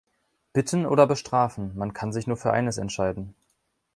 Bitten 0.53 0.87
oder 0.87 1.05
bestrafen– 1.05 1.73
man 1.77 1.93
kann 1.93 2.11
sich 2.11 2.25
nur 2.25 2.35
für 2.35 2.51
eines 2.51 2.79
entscheiden. 2.79 3.35